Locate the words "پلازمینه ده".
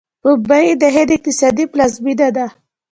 1.71-2.45